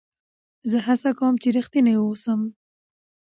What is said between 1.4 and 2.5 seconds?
چي رښتینی واوسم.